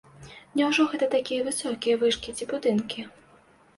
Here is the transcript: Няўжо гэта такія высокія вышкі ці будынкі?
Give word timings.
Няўжо 0.59 0.85
гэта 0.93 1.05
такія 1.15 1.45
высокія 1.49 2.01
вышкі 2.05 2.35
ці 2.39 2.51
будынкі? 2.55 2.99